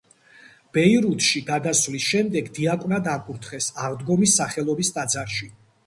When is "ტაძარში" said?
4.99-5.57